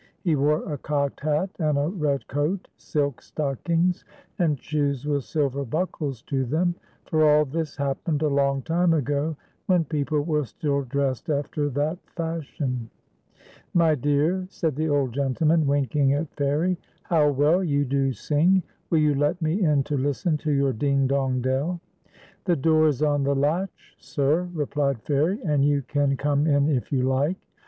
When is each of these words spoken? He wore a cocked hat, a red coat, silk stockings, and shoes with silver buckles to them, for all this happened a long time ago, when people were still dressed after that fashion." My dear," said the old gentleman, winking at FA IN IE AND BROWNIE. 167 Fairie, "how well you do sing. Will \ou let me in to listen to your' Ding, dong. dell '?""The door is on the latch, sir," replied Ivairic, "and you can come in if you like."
He 0.23 0.35
wore 0.35 0.63
a 0.73 0.79
cocked 0.79 1.19
hat, 1.19 1.51
a 1.59 1.73
red 1.89 2.27
coat, 2.27 2.67
silk 2.75 3.21
stockings, 3.21 4.03
and 4.39 4.59
shoes 4.59 5.05
with 5.05 5.25
silver 5.25 5.63
buckles 5.63 6.23
to 6.23 6.43
them, 6.43 6.73
for 7.05 7.23
all 7.23 7.45
this 7.45 7.75
happened 7.77 8.23
a 8.23 8.27
long 8.27 8.63
time 8.63 8.93
ago, 8.93 9.37
when 9.67 9.85
people 9.85 10.19
were 10.23 10.43
still 10.43 10.81
dressed 10.81 11.29
after 11.29 11.69
that 11.69 11.99
fashion." 12.15 12.89
My 13.75 13.93
dear," 13.93 14.47
said 14.49 14.75
the 14.75 14.89
old 14.89 15.13
gentleman, 15.13 15.67
winking 15.67 16.13
at 16.13 16.33
FA 16.35 16.45
IN 16.45 16.49
IE 16.49 16.53
AND 16.65 16.77
BROWNIE. 16.79 16.79
167 17.09 17.27
Fairie, 17.27 17.27
"how 17.27 17.31
well 17.51 17.63
you 17.63 17.85
do 17.85 18.11
sing. 18.11 18.63
Will 18.89 19.01
\ou 19.13 19.19
let 19.19 19.39
me 19.39 19.61
in 19.61 19.83
to 19.83 19.95
listen 19.97 20.35
to 20.37 20.51
your' 20.51 20.73
Ding, 20.73 21.05
dong. 21.05 21.41
dell 21.41 21.79
'?""The 22.45 22.55
door 22.55 22.87
is 22.87 23.03
on 23.03 23.21
the 23.21 23.35
latch, 23.35 23.95
sir," 23.99 24.49
replied 24.51 25.05
Ivairic, 25.05 25.41
"and 25.45 25.63
you 25.63 25.83
can 25.83 26.17
come 26.17 26.47
in 26.47 26.69
if 26.69 26.91
you 26.91 27.03
like." 27.03 27.37